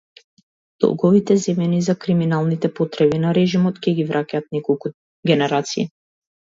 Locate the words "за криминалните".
1.89-2.73